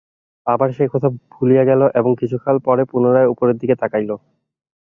[0.47, 4.09] আবার সে এ-কথা ভুলিয়া গেল এবং কিছুকাল পরে পুনরায় উপরের দিকে তাকাইল।